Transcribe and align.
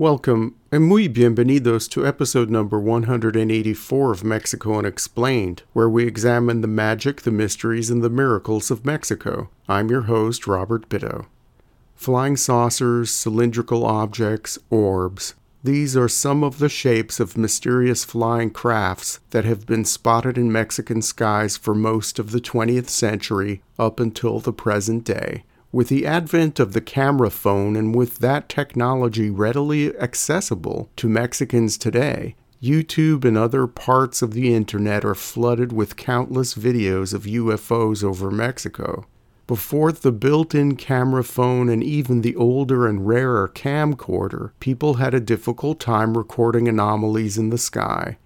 Welcome 0.00 0.54
and 0.70 0.84
muy 0.84 1.08
bienvenidos 1.08 1.90
to 1.90 2.06
episode 2.06 2.50
number 2.50 2.78
184 2.78 4.12
of 4.12 4.22
Mexico 4.22 4.78
Unexplained, 4.78 5.64
where 5.72 5.88
we 5.88 6.06
examine 6.06 6.60
the 6.60 6.68
magic, 6.68 7.22
the 7.22 7.32
mysteries, 7.32 7.90
and 7.90 8.00
the 8.00 8.08
miracles 8.08 8.70
of 8.70 8.84
Mexico. 8.84 9.50
I'm 9.68 9.90
your 9.90 10.02
host, 10.02 10.46
Robert 10.46 10.88
Bitto. 10.88 11.26
Flying 11.96 12.36
saucers, 12.36 13.10
cylindrical 13.10 13.84
objects, 13.84 14.56
orbs. 14.70 15.34
These 15.64 15.96
are 15.96 16.08
some 16.08 16.44
of 16.44 16.60
the 16.60 16.68
shapes 16.68 17.18
of 17.18 17.36
mysterious 17.36 18.04
flying 18.04 18.50
crafts 18.50 19.18
that 19.30 19.44
have 19.44 19.66
been 19.66 19.84
spotted 19.84 20.38
in 20.38 20.52
Mexican 20.52 21.02
skies 21.02 21.56
for 21.56 21.74
most 21.74 22.20
of 22.20 22.30
the 22.30 22.40
20th 22.40 22.88
century 22.88 23.62
up 23.80 23.98
until 23.98 24.38
the 24.38 24.52
present 24.52 25.02
day. 25.02 25.42
With 25.70 25.88
the 25.88 26.06
advent 26.06 26.58
of 26.58 26.72
the 26.72 26.80
camera 26.80 27.28
phone 27.28 27.76
and 27.76 27.94
with 27.94 28.20
that 28.20 28.48
technology 28.48 29.28
readily 29.28 29.94
accessible 29.98 30.88
to 30.96 31.10
Mexicans 31.10 31.76
today, 31.76 32.36
YouTube 32.62 33.22
and 33.22 33.36
other 33.36 33.66
parts 33.66 34.22
of 34.22 34.32
the 34.32 34.54
internet 34.54 35.04
are 35.04 35.14
flooded 35.14 35.70
with 35.70 35.96
countless 35.96 36.54
videos 36.54 37.12
of 37.12 37.24
UFOs 37.24 38.02
over 38.02 38.30
Mexico. 38.30 39.04
Before 39.46 39.92
the 39.92 40.10
built 40.10 40.54
in 40.54 40.74
camera 40.76 41.22
phone 41.22 41.68
and 41.68 41.84
even 41.84 42.22
the 42.22 42.36
older 42.36 42.86
and 42.86 43.06
rarer 43.06 43.48
camcorder, 43.54 44.52
people 44.60 44.94
had 44.94 45.12
a 45.12 45.20
difficult 45.20 45.80
time 45.80 46.16
recording 46.16 46.66
anomalies 46.66 47.36
in 47.36 47.50
the 47.50 47.58
sky. 47.58 48.16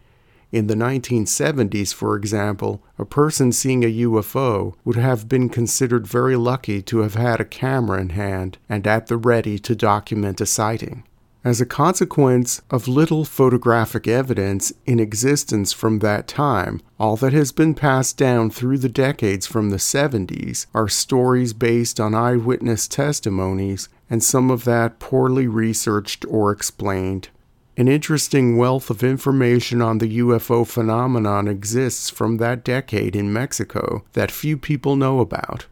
In 0.53 0.67
the 0.67 0.75
1970s, 0.75 1.95
for 1.95 2.15
example, 2.15 2.85
a 2.99 3.07
person 3.07 3.53
seeing 3.53 3.83
a 3.83 4.01
UFO 4.07 4.75
would 4.85 4.97
have 4.97 5.27
been 5.27 5.49
considered 5.49 6.07
very 6.07 6.37
lucky 6.37 6.83
to 6.83 6.99
have 6.99 7.15
had 7.15 7.41
a 7.41 7.47
camera 7.47 7.99
in 7.99 8.11
hand 8.11 8.59
and 8.69 8.87
at 8.87 9.07
the 9.07 9.17
ready 9.17 9.59
to 9.61 9.75
document 9.75 10.43
a 10.43 10.47
sighting. 10.47 11.05
As 11.43 11.61
a 11.61 11.67
consequence 11.67 12.61
of 12.71 12.87
little 12.87 13.25
photographic 13.25 14.07
evidence 14.07 14.75
in 14.87 15.01
existence 15.01 15.73
from 15.73 15.99
that 15.99 16.29
time, 16.29 16.81
all 17.01 17.17
that 17.17 17.33
has 17.33 17.51
been 17.51 17.75
passed 17.75 18.17
down 18.17 18.51
through 18.51 18.79
the 18.79 18.91
decades 18.91 19.47
from 19.47 19.71
the 19.71 19.79
70s 19.79 20.67
are 20.75 20.87
stories 20.87 21.53
based 21.53 21.99
on 21.99 22.15
eyewitness 22.15 22.87
testimonies 22.87 23.89
and 24.09 24.23
some 24.23 24.51
of 24.51 24.65
that 24.65 25.01
poorly 25.01 25.49
researched 25.49 26.25
or 26.29 26.53
explained. 26.53 27.31
An 27.75 27.89
interesting 27.89 28.59
wealth 28.59 28.91
of 28.91 29.03
information 29.03 29.81
on 29.81 29.97
the 29.97 30.19
UFO 30.19 30.67
phenomenon 30.67 31.49
exists 31.49 32.11
from 32.11 32.37
that 32.37 32.65
decade 32.65 33.17
in 33.17 33.33
Mexico 33.33 34.05
that 34.13 34.31
few 34.31 34.59
people 34.59 34.95
know 34.95 35.21
about. 35.21 35.65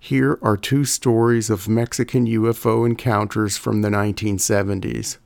Here 0.00 0.38
are 0.40 0.56
two 0.56 0.86
stories 0.86 1.50
of 1.50 1.68
Mexican 1.68 2.26
UFO 2.26 2.86
encounters 2.86 3.58
from 3.58 3.82
the 3.82 3.90
1970s. 3.90 5.18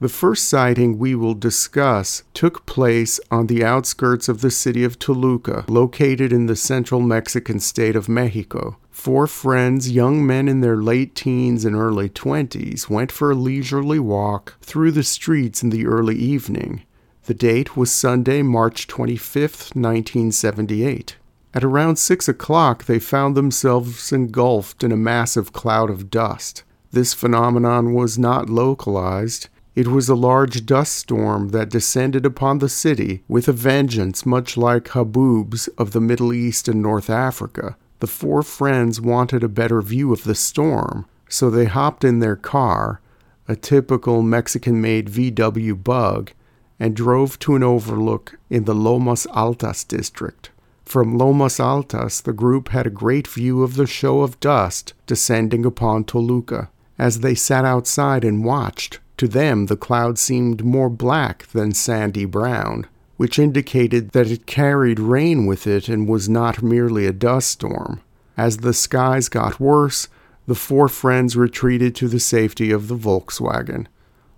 The 0.00 0.08
first 0.08 0.48
sighting 0.48 0.98
we 0.98 1.14
will 1.14 1.34
discuss 1.34 2.22
took 2.32 2.64
place 2.64 3.20
on 3.30 3.48
the 3.48 3.62
outskirts 3.62 4.30
of 4.30 4.40
the 4.40 4.50
city 4.50 4.82
of 4.82 4.98
Toluca, 4.98 5.66
located 5.68 6.32
in 6.32 6.46
the 6.46 6.56
central 6.56 7.02
Mexican 7.02 7.60
state 7.60 7.94
of 7.94 8.08
Mexico. 8.08 8.78
Four 8.90 9.26
friends, 9.26 9.90
young 9.90 10.26
men 10.26 10.48
in 10.48 10.62
their 10.62 10.78
late 10.78 11.14
teens 11.14 11.66
and 11.66 11.76
early 11.76 12.08
20s, 12.08 12.88
went 12.88 13.12
for 13.12 13.30
a 13.30 13.34
leisurely 13.34 13.98
walk 13.98 14.56
through 14.62 14.92
the 14.92 15.02
streets 15.02 15.62
in 15.62 15.68
the 15.68 15.86
early 15.86 16.16
evening. 16.16 16.82
The 17.24 17.34
date 17.34 17.76
was 17.76 17.92
Sunday, 17.92 18.40
March 18.40 18.86
25, 18.86 19.42
1978. 19.74 21.16
At 21.52 21.62
around 21.62 21.96
6 21.96 22.26
o'clock, 22.26 22.86
they 22.86 22.98
found 22.98 23.36
themselves 23.36 24.12
engulfed 24.12 24.82
in 24.82 24.92
a 24.92 24.96
massive 24.96 25.52
cloud 25.52 25.90
of 25.90 26.08
dust. 26.08 26.64
This 26.90 27.12
phenomenon 27.12 27.92
was 27.92 28.18
not 28.18 28.48
localized. 28.48 29.50
It 29.74 29.88
was 29.88 30.08
a 30.08 30.14
large 30.14 30.66
dust 30.66 30.94
storm 30.96 31.50
that 31.50 31.70
descended 31.70 32.26
upon 32.26 32.58
the 32.58 32.68
city 32.68 33.22
with 33.28 33.46
a 33.48 33.52
vengeance, 33.52 34.26
much 34.26 34.56
like 34.56 34.88
haboobs 34.88 35.68
of 35.78 35.92
the 35.92 36.00
Middle 36.00 36.32
East 36.32 36.68
and 36.68 36.82
North 36.82 37.08
Africa. 37.08 37.76
The 38.00 38.06
four 38.06 38.42
friends 38.42 39.00
wanted 39.00 39.44
a 39.44 39.48
better 39.48 39.80
view 39.82 40.12
of 40.12 40.24
the 40.24 40.34
storm, 40.34 41.06
so 41.28 41.50
they 41.50 41.66
hopped 41.66 42.04
in 42.04 42.18
their 42.18 42.36
car, 42.36 43.00
a 43.46 43.54
typical 43.54 44.22
Mexican 44.22 44.80
made 44.80 45.08
VW 45.08 45.82
bug, 45.84 46.32
and 46.80 46.96
drove 46.96 47.38
to 47.40 47.54
an 47.54 47.62
overlook 47.62 48.38
in 48.48 48.64
the 48.64 48.74
Lomas 48.74 49.26
Altas 49.26 49.86
district. 49.86 50.50
From 50.84 51.18
Lomas 51.18 51.58
Altas, 51.58 52.22
the 52.22 52.32
group 52.32 52.70
had 52.70 52.86
a 52.86 52.90
great 52.90 53.28
view 53.28 53.62
of 53.62 53.76
the 53.76 53.86
show 53.86 54.22
of 54.22 54.40
dust 54.40 54.94
descending 55.06 55.64
upon 55.64 56.04
Toluca. 56.04 56.70
As 56.98 57.20
they 57.20 57.34
sat 57.34 57.64
outside 57.64 58.24
and 58.24 58.44
watched, 58.44 58.99
to 59.20 59.28
them 59.28 59.66
the 59.66 59.76
cloud 59.76 60.18
seemed 60.18 60.64
more 60.64 60.90
black 60.90 61.46
than 61.52 61.72
sandy 61.72 62.24
brown 62.24 62.86
which 63.20 63.38
indicated 63.38 64.12
that 64.12 64.30
it 64.30 64.46
carried 64.46 64.98
rain 64.98 65.44
with 65.44 65.66
it 65.66 65.90
and 65.90 66.08
was 66.08 66.26
not 66.26 66.62
merely 66.62 67.04
a 67.04 67.12
dust 67.12 67.50
storm. 67.50 68.00
As 68.34 68.56
the 68.56 68.72
skies 68.72 69.28
got 69.28 69.60
worse, 69.60 70.08
the 70.46 70.54
four 70.54 70.88
friends 70.88 71.36
retreated 71.36 71.94
to 71.96 72.08
the 72.08 72.18
safety 72.18 72.70
of 72.70 72.88
the 72.88 72.96
Volkswagen. 72.96 73.88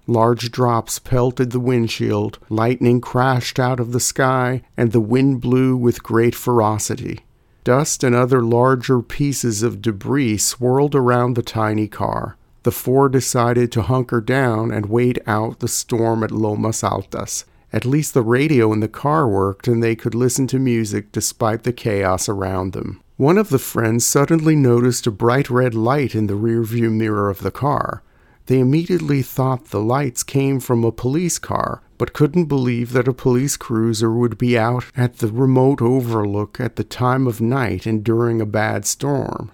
Large 0.09 0.51
drops 0.51 0.99
pelted 0.99 1.53
the 1.53 1.61
windshield, 1.61 2.41
lightning 2.49 3.01
crashed 3.01 3.61
out 3.61 3.79
of 3.79 3.93
the 3.93 4.01
sky, 4.01 4.63
and 4.77 4.91
the 4.91 5.01
wind 5.01 5.41
blew 5.41 5.77
with 5.77 6.03
great 6.03 6.35
ferocity. 6.35 7.21
Dust 7.63 8.03
and 8.03 8.17
other 8.17 8.43
larger 8.43 9.01
pieces 9.01 9.63
of 9.63 9.81
debris 9.81 10.39
swirled 10.39 10.97
around 10.97 11.37
the 11.37 11.43
tiny 11.43 11.87
car. 11.87 12.37
The 12.63 12.71
four 12.71 13.09
decided 13.09 13.73
to 13.73 13.83
hunker 13.83 14.21
down 14.21 14.71
and 14.71 14.87
wait 14.87 15.19
out 15.27 15.59
the 15.59 15.69
storm 15.69 16.23
at 16.23 16.31
Lomas 16.31 16.83
Altas. 16.83 17.45
At 17.73 17.87
least 17.87 18.15
the 18.15 18.23
radio 18.23 18.73
in 18.73 18.81
the 18.81 18.89
car 18.89 19.27
worked 19.29 19.67
and 19.67 19.83
they 19.83 19.97
could 19.97 20.15
listen 20.15 20.47
to 20.49 20.59
music 20.59 21.11
despite 21.11 21.63
the 21.63 21.73
chaos 21.73 22.29
around 22.29 22.73
them. 22.73 23.01
One 23.17 23.39
of 23.39 23.49
the 23.49 23.59
friends 23.59 24.05
suddenly 24.05 24.55
noticed 24.55 25.07
a 25.07 25.11
bright 25.11 25.49
red 25.49 25.75
light 25.75 26.15
in 26.15 26.27
the 26.27 26.35
rearview 26.35 26.93
mirror 26.93 27.31
of 27.31 27.41
the 27.41 27.51
car. 27.51 28.03
They 28.47 28.59
immediately 28.59 29.23
thought 29.23 29.67
the 29.67 29.81
lights 29.81 30.23
came 30.23 30.61
from 30.61 30.85
a 30.85 30.93
police 30.93 31.39
car, 31.39 31.83
but 31.99 32.13
couldn't 32.13 32.47
believe 32.47 32.93
that 32.93 33.09
a 33.09 33.13
police 33.13 33.57
cruiser 33.57 34.13
would 34.13 34.37
be 34.37 34.59
out 34.59 34.85
at 34.97 35.19
the 35.19 35.29
remote 35.29 35.81
overlook 35.81 36.61
at 36.61 36.77
the 36.77 36.85
time 36.85 37.27
of 37.27 37.41
night 37.41 37.87
and 37.87 38.03
during 38.03 38.41
a 38.41 38.47
bad 38.47 38.85
storm. 38.85 39.53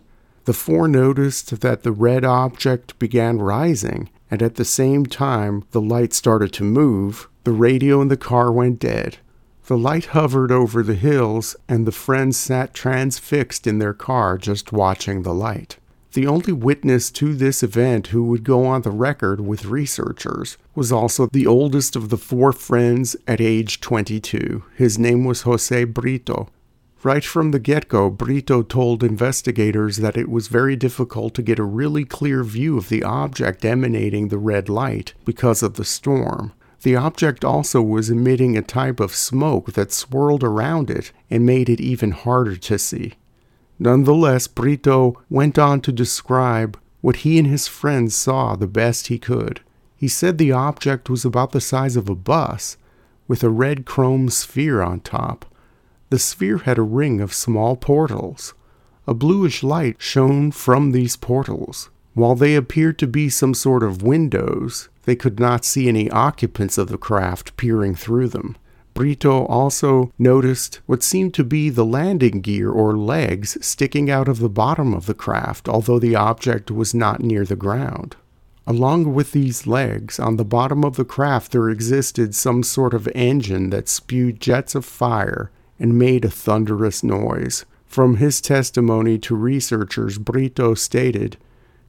The 0.49 0.55
four 0.55 0.89
noticed 0.89 1.61
that 1.61 1.83
the 1.83 1.93
red 1.93 2.25
object 2.25 2.99
began 2.99 3.37
rising, 3.37 4.09
and 4.31 4.43
at 4.43 4.55
the 4.55 4.65
same 4.65 5.05
time 5.05 5.65
the 5.73 5.81
light 5.83 6.15
started 6.15 6.55
to 6.55 6.65
move, 6.65 7.29
the 7.45 7.53
radio 7.53 8.01
in 8.01 8.09
the 8.09 8.17
car 8.17 8.51
went 8.51 8.79
dead. 8.79 9.19
The 9.67 9.77
light 9.77 10.07
hovered 10.17 10.51
over 10.51 10.83
the 10.83 10.95
hills, 10.95 11.55
and 11.69 11.85
the 11.87 11.93
friends 11.93 12.39
sat 12.39 12.73
transfixed 12.73 13.67
in 13.67 13.79
their 13.79 13.93
car 13.93 14.39
just 14.39 14.73
watching 14.73 15.21
the 15.21 15.35
light. 15.35 15.77
The 16.15 16.27
only 16.27 16.55
witness 16.55 17.11
to 17.11 17.35
this 17.35 17.63
event 17.63 18.07
who 18.07 18.25
would 18.25 18.43
go 18.43 18.65
on 18.65 18.81
the 18.81 18.91
record 18.91 19.43
with 19.43 19.67
researchers 19.67 20.57
was 20.75 20.91
also 20.91 21.27
the 21.27 21.47
oldest 21.47 21.95
of 21.95 22.09
the 22.09 22.17
four 22.17 22.53
friends 22.55 23.15
at 23.27 23.43
age 23.43 23.83
22. 23.83 24.65
His 24.75 24.99
name 24.99 25.27
was 25.27 25.43
Jose 25.43 25.85
Brito. 25.85 26.49
Right 27.05 27.25
from 27.25 27.53
the 27.53 27.61
get 27.61 27.89
go, 27.89 28.11
Brito 28.11 28.63
told 28.63 29.05
investigators 29.05 29.99
that 29.99 30.17
it 30.17 30.29
was 30.29 30.49
very 30.49 30.75
difficult 30.75 31.33
to 31.35 31.43
get 31.43 31.61
a 31.61 31.65
really 31.65 32.05
clear 32.05 32.43
view 32.43 32.77
of 32.77 32.89
the 32.89 33.05
object 33.05 33.65
emanating 33.65 34.29
the 34.29 34.39
red 34.39 34.69
light 34.69 35.15
because 35.25 35.63
of 35.63 35.75
the 35.75 35.85
storm. 35.85 36.53
The 36.83 36.97
object 36.97 37.45
also 37.45 37.81
was 37.83 38.11
emitting 38.11 38.57
a 38.57 38.63
type 38.63 38.99
of 38.99 39.15
smoke 39.15 39.75
that 39.75 39.93
swirled 39.93 40.43
around 40.43 40.91
it 40.91 41.13
and 41.31 41.47
made 41.47 41.69
it 41.69 41.81
even 41.81 42.11
harder 42.11 42.57
to 42.57 42.79
see. 42.79 43.15
Nonetheless, 43.79 44.49
Brito 44.49 45.21
went 45.31 45.57
on 45.57 45.81
to 45.83 45.93
describe 45.93 46.79
what 47.01 47.17
he 47.17 47.39
and 47.39 47.47
his 47.47 47.69
friends 47.69 48.17
saw 48.17 48.57
the 48.57 48.67
best 48.67 49.07
he 49.07 49.19
could. 49.21 49.61
He 49.97 50.09
said 50.09 50.37
the 50.37 50.53
object 50.53 51.09
was 51.09 51.25
about 51.25 51.53
the 51.53 51.61
size 51.61 51.95
of 51.95 52.09
a 52.09 52.15
bus, 52.17 52.77
with 53.29 53.45
a 53.45 53.51
red 53.51 53.85
chrome 53.85 54.31
sphere 54.31 54.83
on 54.83 55.01
top. 55.01 55.45
The 56.11 56.19
sphere 56.19 56.59
had 56.59 56.79
a 56.79 56.83
ring 56.83 57.21
of 57.21 57.35
small 57.35 57.77
portals. 57.77 58.55
A 59.07 59.15
bluish 59.15 59.63
light 59.63 59.97
shone 59.99 60.51
from 60.53 60.93
these 60.93 61.17
portals. 61.17 61.91
While 62.15 62.35
they 62.35 62.55
appeared 62.55 62.99
to 62.99 63.07
be 63.07 63.29
some 63.29 63.55
sort 63.55 63.83
of 63.83 64.03
windows, 64.03 64.89
they 65.05 65.15
could 65.15 65.39
not 65.39 65.65
see 65.65 65.89
any 65.89 66.11
occupants 66.11 66.79
of 66.79 66.89
the 66.89 66.99
craft 66.99 67.57
peering 67.57 67.95
through 67.95 68.29
them. 68.29 68.57
Brito 68.95 69.45
also 69.47 70.13
noticed 70.19 70.81
what 70.87 71.03
seemed 71.03 71.33
to 71.35 71.45
be 71.45 71.71
the 71.71 71.85
landing 71.85 72.41
gear 72.41 72.71
or 72.71 72.97
legs 72.97 73.57
sticking 73.65 74.11
out 74.11 74.29
of 74.29 74.41
the 74.41 74.49
bottom 74.49 74.93
of 74.93 75.07
the 75.07 75.15
craft, 75.15 75.69
although 75.69 75.99
the 75.99 76.17
object 76.17 76.71
was 76.71 76.95
not 76.95 77.23
near 77.23 77.45
the 77.45 77.55
ground. 77.55 78.17
Along 78.67 79.15
with 79.15 79.33
these 79.33 79.67
legs, 79.67 80.19
on 80.19 80.37
the 80.37 80.45
bottom 80.45 80.85
of 80.85 80.97
the 80.97 81.05
craft 81.05 81.53
there 81.53 81.69
existed 81.69 82.35
some 82.35 82.63
sort 82.63 82.93
of 82.93 83.09
engine 83.15 83.71
that 83.71 83.89
spewed 83.89 84.41
jets 84.41 84.75
of 84.75 84.85
fire 84.85 85.51
and 85.79 85.99
made 85.99 86.25
a 86.25 86.31
thunderous 86.31 87.03
noise. 87.03 87.65
From 87.87 88.17
his 88.17 88.41
testimony 88.41 89.19
to 89.19 89.35
researchers, 89.35 90.19
Brito 90.19 90.75
stated, 90.75 91.37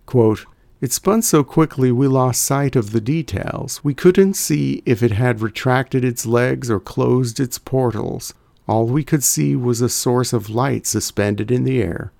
quote, 0.06 0.46
It 0.80 0.94
spun 0.94 1.22
so 1.22 1.44
quickly 1.44 1.92
we 1.92 2.08
lost 2.08 2.42
sight 2.42 2.76
of 2.76 2.92
the 2.92 3.02
details. 3.02 3.84
We 3.84 3.94
couldn't 3.94 4.36
see 4.36 4.82
if 4.86 5.04
it 5.04 5.12
had 5.12 5.42
retracted 5.42 6.06
its 6.06 6.26
legs 6.26 6.72
or 6.72 6.80
closed 6.80 7.40
its 7.40 7.58
portals. 7.58 8.34
All 8.68 8.86
we 8.86 9.04
could 9.04 9.24
see 9.24 9.56
was 9.56 9.82
a 9.82 9.90
source 9.90 10.32
of 10.32 10.50
light 10.50 10.86
suspended 10.86 11.52
in 11.52 11.64
the 11.64 11.82
air. 11.82 12.12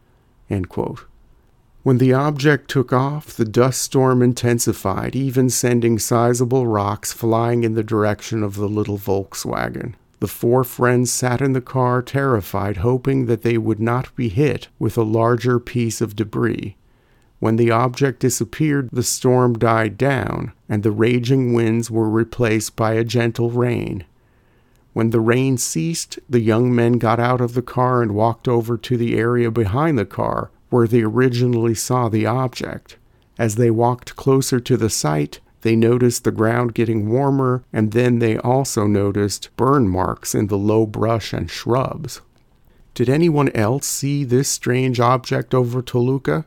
When 1.84 2.00
the 2.00 2.12
object 2.14 2.70
took 2.70 2.92
off, 2.92 3.28
the 3.34 3.46
dust 3.46 3.82
storm 3.82 4.22
intensified, 4.22 5.16
even 5.16 5.50
sending 5.50 5.98
sizable 5.98 6.68
rocks 6.68 7.14
flying 7.14 7.64
in 7.64 7.76
the 7.76 7.84
direction 7.84 8.44
of 8.44 8.56
the 8.56 8.68
little 8.68 8.98
Volkswagen. 8.98 9.94
The 10.20 10.28
four 10.28 10.64
friends 10.64 11.12
sat 11.12 11.42
in 11.42 11.54
the 11.54 11.62
car 11.62 12.02
terrified, 12.02 12.78
hoping 12.78 13.26
that 13.28 13.42
they 13.42 13.58
would 13.58 13.80
not 13.80 14.14
be 14.16 14.30
hit 14.30 14.68
with 14.78 14.98
a 14.98 15.04
larger 15.04 15.60
piece 15.60 16.02
of 16.02 16.16
debris. 16.16 16.76
When 17.40 17.56
the 17.56 17.72
object 17.72 18.20
disappeared, 18.20 18.90
the 18.92 19.04
storm 19.04 19.58
died 19.58 19.98
down, 19.98 20.52
and 20.68 20.84
the 20.84 20.92
raging 20.92 21.54
winds 21.54 21.90
were 21.90 22.10
replaced 22.10 22.76
by 22.76 22.94
a 22.94 23.06
gentle 23.06 23.50
rain. 23.50 24.04
When 24.92 25.12
the 25.12 25.22
rain 25.22 25.58
ceased, 25.58 26.20
the 26.30 26.42
young 26.42 26.76
men 26.76 26.94
got 26.94 27.20
out 27.20 27.40
of 27.40 27.54
the 27.54 27.62
car 27.62 28.02
and 28.02 28.14
walked 28.14 28.50
over 28.50 28.78
to 28.78 28.98
the 28.98 29.16
area 29.16 29.50
behind 29.52 29.98
the 29.98 30.06
car 30.06 30.52
where 30.70 30.88
they 30.88 31.02
originally 31.02 31.76
saw 31.76 32.10
the 32.10 32.26
object. 32.26 32.98
As 33.38 33.56
they 33.56 33.72
walked 33.72 34.18
closer 34.18 34.60
to 34.60 34.76
the 34.76 34.90
site, 34.90 35.40
they 35.62 35.76
noticed 35.76 36.24
the 36.24 36.32
ground 36.32 36.74
getting 36.74 37.10
warmer, 37.10 37.64
and 37.74 37.92
then 37.92 38.20
they 38.20 38.38
also 38.38 38.88
noticed 38.88 39.56
burn 39.58 39.88
marks 39.88 40.34
in 40.34 40.48
the 40.48 40.58
low 40.58 40.86
brush 40.86 41.34
and 41.34 41.50
shrubs. 41.50 42.22
Did 42.94 43.10
anyone 43.10 43.50
else 43.50 43.86
see 43.86 44.24
this 44.24 44.50
strange 44.50 45.00
object 45.00 45.54
over 45.54 45.82
Toluca? 45.82 46.46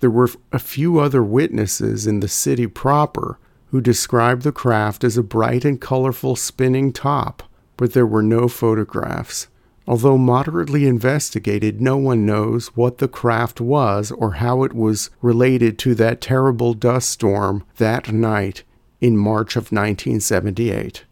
There 0.00 0.10
were 0.10 0.30
a 0.52 0.58
few 0.58 0.98
other 0.98 1.22
witnesses 1.22 2.06
in 2.06 2.20
the 2.20 2.28
city 2.28 2.66
proper 2.66 3.38
who 3.70 3.80
described 3.80 4.42
the 4.42 4.52
craft 4.52 5.04
as 5.04 5.16
a 5.16 5.22
bright 5.22 5.64
and 5.64 5.80
colorful 5.80 6.36
spinning 6.36 6.92
top, 6.92 7.42
but 7.76 7.92
there 7.92 8.06
were 8.06 8.22
no 8.22 8.48
photographs. 8.48 9.46
Although 9.90 10.18
moderately 10.18 10.86
investigated, 10.86 11.80
no 11.80 11.96
one 11.96 12.24
knows 12.24 12.68
what 12.76 12.98
the 12.98 13.08
craft 13.08 13.60
was 13.60 14.12
or 14.12 14.34
how 14.34 14.62
it 14.62 14.72
was 14.72 15.10
related 15.20 15.80
to 15.80 15.96
that 15.96 16.20
terrible 16.20 16.74
dust 16.74 17.10
storm 17.10 17.64
that 17.78 18.12
night 18.12 18.62
in 19.00 19.16
March 19.16 19.56
of 19.56 19.72
1978. 19.72 21.04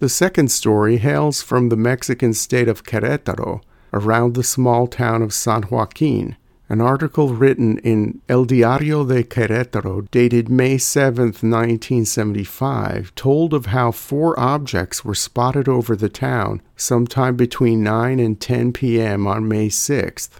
The 0.00 0.08
second 0.08 0.50
story 0.50 0.96
hails 0.96 1.42
from 1.42 1.68
the 1.68 1.76
Mexican 1.76 2.34
state 2.34 2.66
of 2.66 2.82
Querétaro, 2.82 3.60
around 3.92 4.34
the 4.34 4.42
small 4.42 4.88
town 4.88 5.22
of 5.22 5.32
San 5.32 5.62
Joaquin, 5.70 6.34
an 6.72 6.80
article 6.80 7.34
written 7.34 7.76
in 7.80 8.22
El 8.30 8.46
Diario 8.46 9.04
de 9.04 9.22
Querétaro, 9.22 10.10
dated 10.10 10.48
May 10.48 10.78
7, 10.78 11.24
1975, 11.26 13.14
told 13.14 13.52
of 13.52 13.66
how 13.66 13.90
four 13.90 14.40
objects 14.40 15.04
were 15.04 15.14
spotted 15.14 15.68
over 15.68 15.94
the 15.94 16.08
town 16.08 16.62
sometime 16.74 17.36
between 17.36 17.82
9 17.82 18.18
and 18.18 18.40
10 18.40 18.72
p.m. 18.72 19.26
on 19.26 19.46
May 19.46 19.68
6th. 19.68 20.30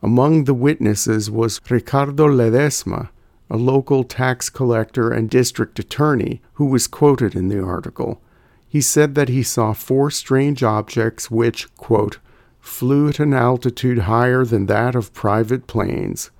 Among 0.00 0.44
the 0.44 0.54
witnesses 0.54 1.28
was 1.28 1.60
Ricardo 1.68 2.28
Ledesma, 2.28 3.08
a 3.50 3.56
local 3.56 4.04
tax 4.04 4.48
collector 4.48 5.10
and 5.10 5.28
district 5.28 5.80
attorney, 5.80 6.40
who 6.52 6.66
was 6.66 6.86
quoted 6.86 7.34
in 7.34 7.48
the 7.48 7.60
article. 7.60 8.22
He 8.68 8.80
said 8.80 9.16
that 9.16 9.28
he 9.28 9.42
saw 9.42 9.72
four 9.72 10.12
strange 10.12 10.62
objects 10.62 11.32
which, 11.32 11.74
quote, 11.74 12.18
flew 12.60 13.08
at 13.08 13.18
an 13.18 13.32
altitude 13.32 14.00
higher 14.00 14.44
than 14.44 14.66
that 14.66 14.94
of 14.94 15.12
private 15.12 15.66
planes. 15.66 16.30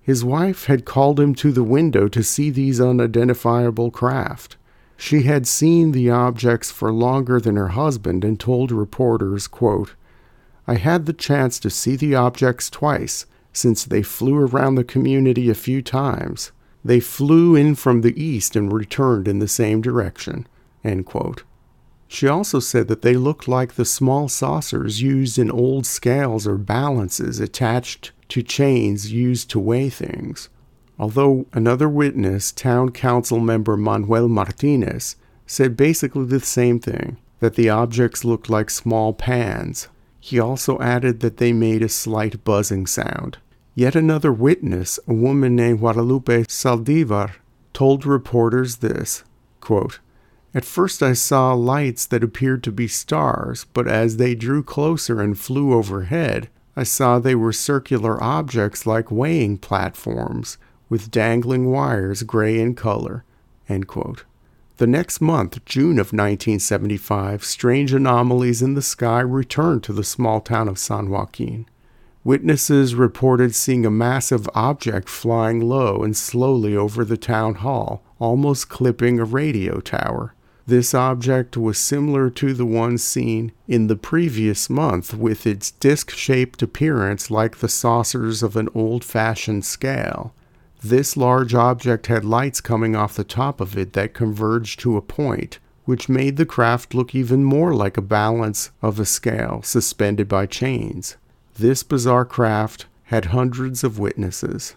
His 0.00 0.24
wife 0.24 0.66
had 0.66 0.84
called 0.84 1.20
him 1.20 1.34
to 1.36 1.52
the 1.52 1.62
window 1.62 2.08
to 2.08 2.22
see 2.22 2.50
these 2.50 2.80
unidentifiable 2.80 3.90
craft. 3.90 4.56
She 4.96 5.22
had 5.22 5.46
seen 5.46 5.92
the 5.92 6.10
objects 6.10 6.70
for 6.70 6.92
longer 6.92 7.40
than 7.40 7.56
her 7.56 7.68
husband 7.68 8.24
and 8.24 8.38
told 8.38 8.70
reporters, 8.70 9.46
quote, 9.48 9.94
I 10.66 10.74
had 10.74 11.06
the 11.06 11.12
chance 11.12 11.58
to 11.60 11.70
see 11.70 11.96
the 11.96 12.14
objects 12.14 12.70
twice, 12.70 13.26
since 13.52 13.84
they 13.84 14.02
flew 14.02 14.36
around 14.36 14.76
the 14.76 14.84
community 14.84 15.50
a 15.50 15.54
few 15.54 15.82
times. 15.82 16.52
They 16.84 17.00
flew 17.00 17.54
in 17.54 17.74
from 17.74 18.00
the 18.00 18.20
east 18.20 18.56
and 18.56 18.72
returned 18.72 19.28
in 19.28 19.38
the 19.38 19.48
same 19.48 19.80
direction. 19.80 20.46
End 20.84 21.06
quote. 21.06 21.42
She 22.12 22.28
also 22.28 22.60
said 22.60 22.88
that 22.88 23.00
they 23.00 23.16
looked 23.16 23.48
like 23.48 23.72
the 23.72 23.86
small 23.86 24.28
saucers 24.28 25.00
used 25.00 25.38
in 25.38 25.50
old 25.50 25.86
scales 25.86 26.46
or 26.46 26.58
balances 26.58 27.40
attached 27.40 28.12
to 28.28 28.42
chains 28.42 29.10
used 29.10 29.48
to 29.48 29.58
weigh 29.58 29.88
things. 29.88 30.50
Although 30.98 31.46
another 31.54 31.88
witness, 31.88 32.52
town 32.52 32.90
council 32.90 33.40
member 33.40 33.78
Manuel 33.78 34.28
Martinez, 34.28 35.16
said 35.46 35.74
basically 35.74 36.26
the 36.26 36.40
same 36.40 36.78
thing 36.78 37.16
that 37.40 37.54
the 37.54 37.70
objects 37.70 38.26
looked 38.26 38.50
like 38.50 38.68
small 38.68 39.14
pans. 39.14 39.88
He 40.20 40.38
also 40.38 40.78
added 40.80 41.20
that 41.20 41.38
they 41.38 41.54
made 41.54 41.80
a 41.82 41.88
slight 41.88 42.44
buzzing 42.44 42.86
sound. 42.86 43.38
Yet 43.74 43.96
another 43.96 44.34
witness, 44.34 44.98
a 45.08 45.14
woman 45.14 45.56
named 45.56 45.78
Guadalupe 45.78 46.44
Saldivar, 46.44 47.36
told 47.72 48.04
reporters 48.04 48.76
this 48.76 49.24
quote, 49.60 50.00
at 50.54 50.64
first, 50.66 51.02
I 51.02 51.14
saw 51.14 51.54
lights 51.54 52.04
that 52.06 52.22
appeared 52.22 52.62
to 52.64 52.72
be 52.72 52.86
stars, 52.86 53.64
but 53.72 53.88
as 53.88 54.18
they 54.18 54.34
drew 54.34 54.62
closer 54.62 55.20
and 55.20 55.38
flew 55.38 55.72
overhead, 55.72 56.50
I 56.76 56.82
saw 56.82 57.18
they 57.18 57.34
were 57.34 57.54
circular 57.54 58.22
objects 58.22 58.86
like 58.86 59.10
weighing 59.10 59.58
platforms, 59.58 60.58
with 60.90 61.10
dangling 61.10 61.70
wires 61.70 62.22
gray 62.22 62.60
in 62.60 62.74
color. 62.74 63.24
The 64.76 64.86
next 64.86 65.22
month, 65.22 65.64
June 65.64 65.98
of 65.98 66.12
1975, 66.12 67.44
strange 67.44 67.94
anomalies 67.94 68.60
in 68.60 68.74
the 68.74 68.82
sky 68.82 69.20
returned 69.20 69.82
to 69.84 69.92
the 69.94 70.04
small 70.04 70.40
town 70.42 70.68
of 70.68 70.78
San 70.78 71.08
Joaquin. 71.08 71.66
Witnesses 72.24 72.94
reported 72.94 73.54
seeing 73.54 73.86
a 73.86 73.90
massive 73.90 74.48
object 74.54 75.08
flying 75.08 75.60
low 75.60 76.02
and 76.02 76.16
slowly 76.16 76.76
over 76.76 77.04
the 77.04 77.16
town 77.16 77.54
hall, 77.56 78.02
almost 78.18 78.68
clipping 78.68 79.18
a 79.18 79.24
radio 79.24 79.80
tower. 79.80 80.34
This 80.66 80.94
object 80.94 81.56
was 81.56 81.76
similar 81.76 82.30
to 82.30 82.54
the 82.54 82.66
one 82.66 82.96
seen 82.98 83.52
in 83.66 83.88
the 83.88 83.96
previous 83.96 84.70
month, 84.70 85.12
with 85.12 85.46
its 85.46 85.72
disc 85.72 86.10
shaped 86.10 86.62
appearance 86.62 87.30
like 87.30 87.58
the 87.58 87.68
saucers 87.68 88.42
of 88.42 88.56
an 88.56 88.68
old 88.74 89.04
fashioned 89.04 89.64
scale. 89.64 90.32
This 90.82 91.16
large 91.16 91.54
object 91.54 92.06
had 92.06 92.24
lights 92.24 92.60
coming 92.60 92.94
off 92.94 93.14
the 93.14 93.24
top 93.24 93.60
of 93.60 93.76
it 93.76 93.92
that 93.94 94.14
converged 94.14 94.80
to 94.80 94.96
a 94.96 95.02
point, 95.02 95.58
which 95.84 96.08
made 96.08 96.36
the 96.36 96.46
craft 96.46 96.94
look 96.94 97.14
even 97.14 97.42
more 97.42 97.74
like 97.74 97.96
a 97.96 98.02
balance 98.02 98.70
of 98.80 99.00
a 99.00 99.04
scale 99.04 99.62
suspended 99.62 100.28
by 100.28 100.46
chains. 100.46 101.16
This 101.56 101.82
bizarre 101.82 102.24
craft 102.24 102.86
had 103.04 103.26
hundreds 103.26 103.84
of 103.84 103.98
witnesses. 103.98 104.74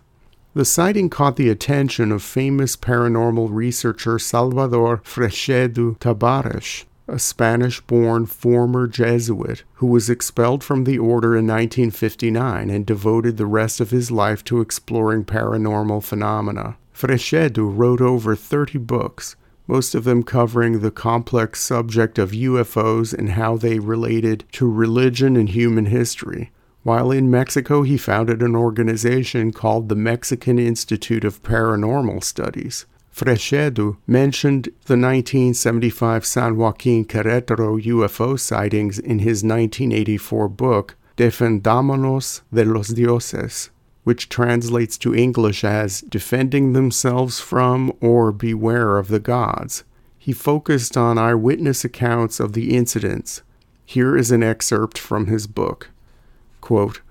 The 0.56 0.64
sighting 0.64 1.10
caught 1.10 1.36
the 1.36 1.50
attention 1.50 2.14
of 2.14 2.24
famous 2.24 2.78
paranormal 2.78 3.50
researcher 3.52 4.18
Salvador 4.18 5.02
Freixedo 5.04 5.98
Tabares, 6.00 6.86
a 7.10 7.20
Spanish 7.20 7.82
born 7.82 8.26
former 8.26 8.88
Jesuit 8.88 9.64
who 9.74 9.88
was 9.88 10.10
expelled 10.10 10.64
from 10.64 10.86
the 10.86 10.98
order 10.98 11.36
in 11.36 11.46
1959 11.46 12.70
and 12.70 12.86
devoted 12.86 13.36
the 13.36 13.46
rest 13.46 13.82
of 13.82 13.92
his 13.92 14.12
life 14.12 14.46
to 14.46 14.62
exploring 14.62 15.26
paranormal 15.26 16.02
phenomena. 16.02 16.78
Freixedo 16.94 17.66
wrote 17.66 18.00
over 18.00 18.34
30 18.34 18.78
books, 18.78 19.36
most 19.68 19.94
of 19.94 20.06
them 20.06 20.24
covering 20.24 20.80
the 20.80 20.90
complex 20.90 21.62
subject 21.62 22.18
of 22.18 22.32
UFOs 22.32 23.14
and 23.14 23.32
how 23.32 23.58
they 23.58 23.80
related 23.80 24.46
to 24.54 24.72
religion 24.72 25.36
and 25.36 25.50
human 25.50 25.88
history. 25.88 26.54
While 26.86 27.10
in 27.10 27.32
Mexico, 27.32 27.82
he 27.82 27.98
founded 27.98 28.44
an 28.44 28.56
organization 28.56 29.52
called 29.52 29.90
the 29.90 29.96
Mexican 29.96 30.60
Institute 30.60 31.26
of 31.26 31.42
Paranormal 31.42 32.24
Studies. 32.24 32.86
Freixedo 33.12 33.98
mentioned 34.06 34.66
the 34.86 34.94
1975 34.94 36.24
San 36.24 36.58
Joaquin 36.58 37.04
Querétaro 37.04 37.84
UFO 37.84 38.40
sightings 38.40 39.00
in 39.00 39.18
his 39.18 39.44
1984 39.44 40.48
book, 40.50 40.96
Defendámonos 41.18 42.42
de 42.54 42.64
los 42.64 42.90
Dioses, 42.90 43.72
which 44.04 44.30
translates 44.30 44.96
to 45.00 45.16
English 45.16 45.64
as 45.64 46.02
Defending 46.02 46.74
Themselves 46.74 47.40
from 47.40 47.92
or 48.00 48.32
Beware 48.32 49.00
of 49.00 49.08
the 49.08 49.20
Gods. 49.20 49.86
He 50.20 50.34
focused 50.34 50.96
on 50.96 51.18
eyewitness 51.18 51.84
accounts 51.84 52.40
of 52.40 52.54
the 52.54 52.76
incidents. 52.78 53.42
Here 53.86 54.16
is 54.16 54.30
an 54.30 54.44
excerpt 54.44 55.00
from 55.00 55.26
his 55.26 55.48
book. 55.48 55.90
Quote, 56.66 57.02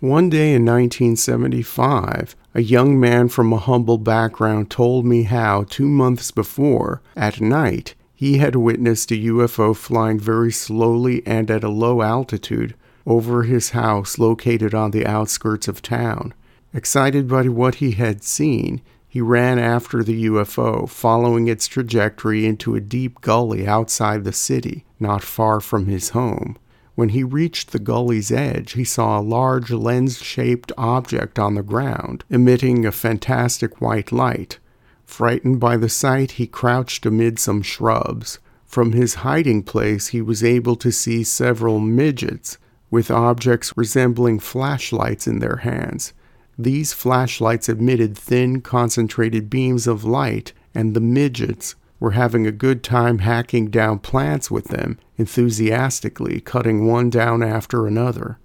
One 0.00 0.28
day 0.28 0.52
in 0.52 0.64
1975, 0.64 2.34
a 2.54 2.60
young 2.60 2.98
man 2.98 3.28
from 3.28 3.52
a 3.52 3.56
humble 3.56 3.98
background 3.98 4.68
told 4.68 5.06
me 5.06 5.22
how, 5.22 5.62
two 5.62 5.86
months 5.86 6.32
before, 6.32 7.00
at 7.14 7.40
night, 7.40 7.94
he 8.16 8.38
had 8.38 8.56
witnessed 8.56 9.12
a 9.12 9.14
UFO 9.14 9.76
flying 9.76 10.18
very 10.18 10.50
slowly 10.50 11.24
and 11.24 11.52
at 11.52 11.62
a 11.62 11.68
low 11.68 12.02
altitude 12.02 12.74
over 13.06 13.44
his 13.44 13.70
house 13.70 14.18
located 14.18 14.74
on 14.74 14.90
the 14.90 15.06
outskirts 15.06 15.68
of 15.68 15.82
town. 15.82 16.34
Excited 16.74 17.28
by 17.28 17.44
what 17.44 17.76
he 17.76 17.92
had 17.92 18.24
seen, 18.24 18.80
he 19.08 19.20
ran 19.20 19.60
after 19.60 20.02
the 20.02 20.24
UFO, 20.24 20.88
following 20.88 21.46
its 21.46 21.68
trajectory 21.68 22.44
into 22.44 22.74
a 22.74 22.80
deep 22.80 23.20
gully 23.20 23.68
outside 23.68 24.24
the 24.24 24.32
city, 24.32 24.84
not 24.98 25.22
far 25.22 25.60
from 25.60 25.86
his 25.86 26.08
home. 26.08 26.58
When 26.94 27.10
he 27.10 27.22
reached 27.22 27.72
the 27.72 27.78
gully's 27.78 28.30
edge, 28.30 28.72
he 28.72 28.84
saw 28.84 29.18
a 29.18 29.22
large 29.22 29.70
lens 29.70 30.18
shaped 30.18 30.72
object 30.76 31.38
on 31.38 31.54
the 31.54 31.62
ground, 31.62 32.24
emitting 32.28 32.84
a 32.84 32.92
fantastic 32.92 33.80
white 33.80 34.12
light. 34.12 34.58
Frightened 35.04 35.60
by 35.60 35.76
the 35.76 35.88
sight, 35.88 36.32
he 36.32 36.46
crouched 36.46 37.06
amid 37.06 37.38
some 37.38 37.62
shrubs. 37.62 38.38
From 38.66 38.92
his 38.92 39.16
hiding 39.26 39.64
place, 39.64 40.08
he 40.08 40.22
was 40.22 40.44
able 40.44 40.76
to 40.76 40.92
see 40.92 41.24
several 41.24 41.80
midgets 41.80 42.58
with 42.90 43.10
objects 43.10 43.76
resembling 43.76 44.38
flashlights 44.38 45.26
in 45.26 45.38
their 45.38 45.56
hands. 45.56 46.12
These 46.58 46.92
flashlights 46.92 47.68
emitted 47.68 48.16
thin, 48.16 48.60
concentrated 48.60 49.48
beams 49.48 49.86
of 49.86 50.04
light, 50.04 50.52
and 50.74 50.94
the 50.94 51.00
midgets 51.00 51.74
were 52.00 52.12
having 52.12 52.46
a 52.46 52.52
good 52.52 52.82
time 52.82 53.18
hacking 53.18 53.70
down 53.70 53.98
plants 53.98 54.50
with 54.50 54.68
them, 54.68 54.98
enthusiastically 55.16 56.40
cutting 56.40 56.86
one 56.86 57.10
down 57.10 57.42
after 57.42 57.86
another. 57.86 58.38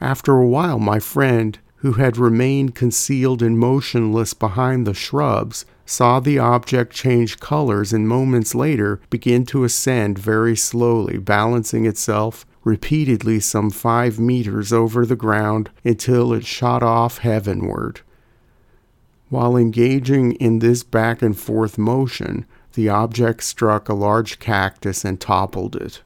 After 0.00 0.36
a 0.36 0.46
while, 0.46 0.78
my 0.78 0.98
friend, 0.98 1.58
who 1.76 1.92
had 1.92 2.16
remained 2.16 2.74
concealed 2.74 3.40
and 3.40 3.58
motionless 3.58 4.34
behind 4.34 4.86
the 4.86 4.94
shrubs, 4.94 5.64
saw 5.86 6.20
the 6.20 6.38
object 6.38 6.92
change 6.92 7.40
colors 7.40 7.92
and 7.92 8.06
moments 8.06 8.54
later 8.54 9.00
begin 9.10 9.46
to 9.46 9.64
ascend 9.64 10.18
very 10.18 10.56
slowly, 10.56 11.18
balancing 11.18 11.86
itself 11.86 12.44
repeatedly 12.64 13.40
some 13.40 13.70
five 13.70 14.18
meters 14.18 14.72
over 14.72 15.06
the 15.06 15.16
ground 15.16 15.70
until 15.84 16.32
it 16.32 16.44
shot 16.44 16.82
off 16.82 17.18
heavenward. 17.18 18.00
While 19.30 19.56
engaging 19.56 20.32
in 20.32 20.58
this 20.58 20.82
back 20.82 21.22
and 21.22 21.38
forth 21.38 21.78
motion, 21.78 22.44
the 22.78 22.88
object 22.88 23.42
struck 23.42 23.88
a 23.88 23.92
large 23.92 24.38
cactus 24.38 25.04
and 25.04 25.20
toppled 25.20 25.74
it. 25.74 26.00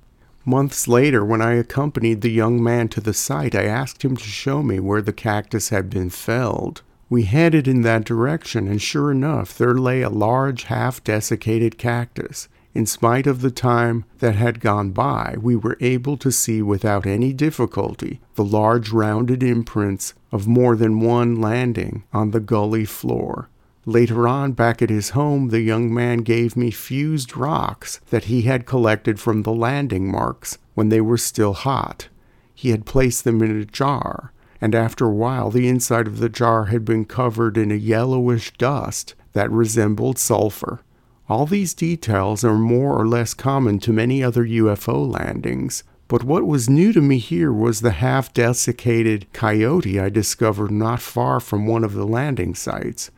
Months 0.47 0.89
later, 0.89 1.23
when 1.23 1.43
I 1.43 1.53
accompanied 1.53 2.23
the 2.23 2.31
young 2.31 2.63
man 2.63 2.89
to 2.89 3.01
the 3.03 3.13
site, 3.13 3.55
I 3.55 3.65
asked 3.65 4.03
him 4.03 4.17
to 4.17 4.25
show 4.25 4.63
me 4.63 4.81
where 4.81 5.03
the 5.03 5.13
cactus 5.13 5.69
had 5.69 5.91
been 5.91 6.09
felled. 6.09 6.81
We 7.11 7.25
headed 7.25 7.69
in 7.69 7.83
that 7.83 8.07
direction, 8.07 8.67
and 8.69 8.81
sure 8.81 9.11
enough, 9.11 9.59
there 9.59 9.75
lay 9.75 10.01
a 10.01 10.09
large, 10.09 10.65
half 10.65 11.05
desiccated 11.05 11.77
cactus. 11.77 12.49
In 12.73 12.87
spite 12.87 13.27
of 13.27 13.43
the 13.43 13.51
time 13.51 14.07
that 14.21 14.37
had 14.37 14.59
gone 14.59 14.93
by, 14.93 15.37
we 15.39 15.55
were 15.55 15.77
able 15.79 16.17
to 16.17 16.33
see 16.33 16.63
without 16.63 17.05
any 17.05 17.35
difficulty 17.35 18.23
the 18.35 18.45
large 18.45 18.91
rounded 18.93 19.43
imprints 19.43 20.15
of 20.33 20.49
more 20.49 20.75
than 20.75 21.01
one 21.01 21.39
landing 21.39 22.05
on 22.15 22.31
the 22.31 22.41
gully 22.41 22.87
floor. 22.87 23.51
Later 23.85 24.29
on, 24.29 24.53
back 24.53 24.81
at 24.81 24.91
his 24.91 25.11
home, 25.11 25.49
the 25.49 25.61
young 25.61 25.93
man 25.93 26.19
gave 26.19 26.57
me 26.57 26.71
fused 26.71 27.37
rocks 27.37 27.99
that 28.11 28.25
he 28.25 28.43
had 28.43 28.65
collected 28.65 29.19
from 29.19 29.43
the 29.43 29.53
landing 29.53 30.09
marks 30.09 30.59
when 30.75 30.89
they 30.89 31.01
were 31.01 31.19
still 31.19 31.53
hot. 31.53 32.09
He 32.55 32.71
had 32.71 32.87
placed 32.87 33.25
them 33.25 33.43
in 33.43 33.61
a 33.61 33.65
jar, 33.65 34.33
and 34.61 34.73
after 34.73 35.07
a 35.07 35.13
while, 35.13 35.51
the 35.51 35.67
inside 35.67 36.07
of 36.07 36.19
the 36.19 36.29
jar 36.29 36.67
had 36.67 36.85
been 36.85 37.05
covered 37.05 37.59
in 37.59 37.73
a 37.73 37.77
yellowish 37.77 38.53
dust 38.53 39.17
that 39.33 39.51
resembled 39.51 40.17
sulfur. 40.17 40.81
All 41.29 41.47
these 41.47 41.75
details 41.75 42.45
are 42.45 42.55
more 42.55 42.97
or 42.97 43.09
less 43.09 43.35
common 43.35 43.81
to 43.81 43.93
many 43.93 44.23
other 44.23 44.45
UFO 44.45 45.13
landings, 45.13 45.83
but 46.07 46.23
what 46.23 46.47
was 46.47 46.71
new 46.71 46.93
to 46.93 47.01
me 47.01 47.19
here 47.19 47.53
was 47.53 47.81
the 47.81 47.93
half 47.93 48.33
desiccated 48.33 49.27
coyote 49.33 49.99
I 49.99 50.09
discovered 50.09 50.71
not 50.71 51.01
far 51.01 51.41
from 51.41 51.67
one 51.67 51.83
of 51.83 51.95
the 51.95 52.07
landing 52.07 52.55
sites. 52.55 53.11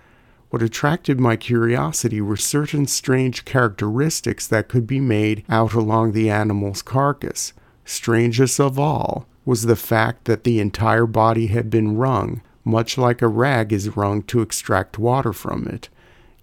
What 0.51 0.63
attracted 0.63 1.19
my 1.19 1.37
curiosity 1.37 2.21
were 2.21 2.37
certain 2.37 2.87
strange 2.87 3.45
characteristics 3.45 4.47
that 4.47 4.69
could 4.69 4.87
be 4.87 5.01
made 5.01 5.45
out 5.49 5.75
along 5.75 6.13
the 6.13 6.31
animal's 6.31 6.83
carcass. 6.83 7.53
Strangest 7.85 8.61
of 8.61 8.79
all 8.79 9.27
was 9.45 9.63
the 9.63 9.77
fact 9.77 10.25
that 10.25 10.45
the 10.45 10.61
entire 10.61 11.07
body 11.07 11.49
had 11.49 11.71
been 11.71 11.97
wrung, 11.97 12.41
much 12.65 12.97
like 12.97 13.21
a 13.21 13.29
rag 13.29 13.73
is 13.73 13.97
wrung 13.97 14.23
to 14.23 14.41
extract 14.41 14.99
water 14.99 15.33
from 15.33 15.67
it. 15.67 15.89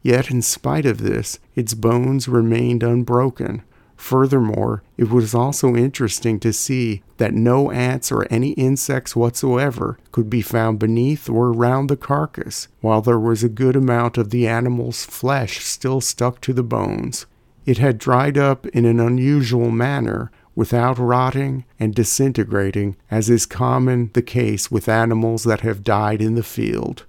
Yet, 0.02 0.30
in 0.30 0.42
spite 0.42 0.86
of 0.86 1.00
this, 1.00 1.40
its 1.56 1.74
bones 1.74 2.28
remained 2.28 2.84
unbroken. 2.84 3.64
Furthermore, 4.02 4.82
it 4.98 5.10
was 5.10 5.36
also 5.36 5.76
interesting 5.76 6.40
to 6.40 6.52
see 6.52 7.04
that 7.18 7.36
no 7.36 7.70
ants 7.70 8.12
or 8.12 8.28
any 8.32 8.50
insects 8.54 9.16
whatsoever 9.16 10.00
could 10.12 10.28
be 10.28 10.42
found 10.42 10.80
beneath 10.80 11.30
or 11.30 11.50
around 11.50 11.88
the 11.88 11.96
carcass, 11.96 12.68
while 12.82 13.02
there 13.02 13.20
was 13.20 13.44
a 13.44 13.48
good 13.48 13.76
amount 13.76 14.18
of 14.18 14.32
the 14.32 14.48
animal's 14.48 15.06
flesh 15.06 15.60
still 15.60 16.02
stuck 16.02 16.42
to 16.42 16.52
the 16.52 16.64
bones. 16.64 17.28
It 17.66 17.78
had 17.78 18.00
dried 18.00 18.40
up 18.40 18.66
in 18.68 18.86
an 18.86 19.00
unusual 19.00 19.70
manner, 19.70 20.32
without 20.56 20.98
rotting 20.98 21.64
and 21.80 21.94
disintegrating, 21.94 22.98
as 23.12 23.30
is 23.30 23.46
common 23.46 24.10
the 24.14 24.24
case 24.24 24.72
with 24.72 24.90
animals 24.90 25.44
that 25.44 25.62
have 25.62 25.84
died 25.84 26.24
in 26.24 26.34
the 26.34 26.44
field. 26.44 27.06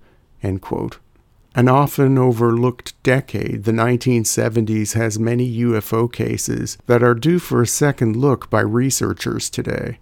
An 1.54 1.68
often 1.68 2.16
overlooked 2.16 3.00
decade, 3.02 3.64
the 3.64 3.72
1970s 3.72 4.94
has 4.94 5.18
many 5.18 5.58
UFO 5.58 6.10
cases 6.10 6.78
that 6.86 7.02
are 7.02 7.14
due 7.14 7.38
for 7.38 7.60
a 7.60 7.66
second 7.66 8.16
look 8.16 8.48
by 8.48 8.60
researchers 8.60 9.50
today. 9.50 9.98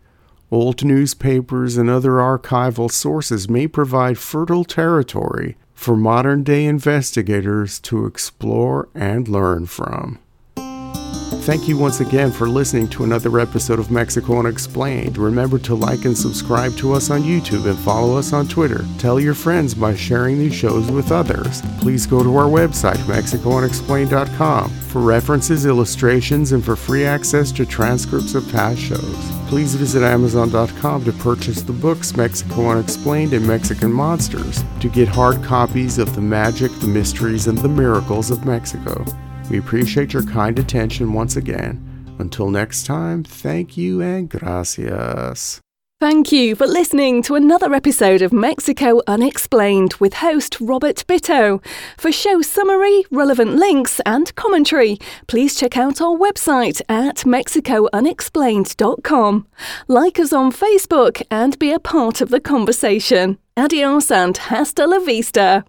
Old 0.53 0.85
newspapers 0.85 1.77
and 1.77 1.91
other 1.91 2.13
archival 2.13 2.91
sources 2.91 3.49
may 3.49 3.67
provide 3.67 4.17
fertile 4.17 4.65
territory 4.65 5.57
for 5.75 5.97
modern 5.97 6.45
day 6.45 6.67
investigators 6.67 7.81
to 7.81 8.07
explore 8.07 8.89
and 8.95 9.27
learn 9.27 9.67
from. 9.67 10.21
Thank 11.41 11.69
you 11.69 11.79
once 11.79 12.01
again 12.01 12.31
for 12.31 12.47
listening 12.47 12.87
to 12.89 13.03
another 13.03 13.41
episode 13.41 13.79
of 13.79 13.91
Mexico 13.91 14.39
Unexplained. 14.39 15.17
Remember 15.17 15.59
to 15.61 15.75
like 15.75 16.05
and 16.05 16.17
subscribe 16.17 16.77
to 16.77 16.93
us 16.93 17.11
on 17.11 17.23
YouTube 17.23 17.67
and 17.67 17.79
follow 17.79 18.19
us 18.19 18.35
on 18.35 18.47
Twitter. 18.47 18.85
Tell 18.99 19.19
your 19.19 19.33
friends 19.33 19.75
by 19.75 19.97
sharing 19.97 20.39
these 20.39 20.55
shows 20.55 20.91
with 20.91 21.11
others. 21.11 21.63
Please 21.81 22.07
go 22.07 22.23
to 22.23 22.37
our 22.37 22.45
website, 22.45 22.99
MexicoUnexplained.com, 23.07 24.71
for 24.71 25.01
references, 25.01 25.65
illustrations, 25.65 26.53
and 26.53 26.63
for 26.63 26.77
free 26.77 27.07
access 27.07 27.51
to 27.53 27.65
transcripts 27.65 28.35
of 28.35 28.49
past 28.53 28.79
shows. 28.79 29.33
Please 29.49 29.75
visit 29.75 30.03
Amazon.com 30.03 31.05
to 31.05 31.13
purchase 31.15 31.63
the 31.63 31.73
books 31.73 32.15
Mexico 32.15 32.69
Unexplained 32.69 33.33
and 33.33 33.47
Mexican 33.47 33.91
Monsters 33.91 34.63
to 34.81 34.91
get 34.91 35.09
hard 35.09 35.43
copies 35.43 35.99
of 35.99 36.15
the 36.15 36.21
magic, 36.21 36.71
the 36.81 36.87
mysteries, 36.87 37.47
and 37.47 37.57
the 37.59 37.69
miracles 37.69 38.31
of 38.31 38.45
Mexico. 38.45 39.05
We 39.51 39.59
appreciate 39.59 40.13
your 40.13 40.23
kind 40.23 40.59
attention 40.59 41.13
once 41.13 41.37
again. 41.37 41.87
Until 42.19 42.51
next 42.51 42.87
time, 42.87 43.25
thank 43.25 43.77
you 43.77 44.01
and 44.01 44.29
gracias. 44.29 45.61
Thank 46.01 46.33
you 46.33 46.55
for 46.55 46.67
listening 46.67 47.23
to 47.25 47.35
another 47.35 47.75
episode 47.75 48.23
of 48.23 48.33
Mexico 48.33 49.03
Unexplained 49.07 49.93
with 50.01 50.15
host 50.15 50.57
Robert 50.59 51.05
Bitto. 51.07 51.63
For 51.99 52.11
show 52.11 52.41
summary, 52.41 53.05
relevant 53.11 53.57
links, 53.57 54.01
and 54.07 54.35
commentary, 54.35 54.97
please 55.27 55.55
check 55.55 55.77
out 55.77 56.01
our 56.01 56.17
website 56.17 56.81
at 56.89 57.17
mexicounexplained.com. 57.17 59.47
Like 59.89 60.19
us 60.19 60.33
on 60.33 60.53
Facebook 60.53 61.23
and 61.31 61.59
be 61.59 61.71
a 61.71 61.79
part 61.79 62.23
of 62.23 62.31
the 62.31 62.41
conversation. 62.41 63.37
Adios 63.55 64.11
and 64.11 64.39
hasta 64.39 64.87
la 64.87 65.01
vista. 65.01 65.67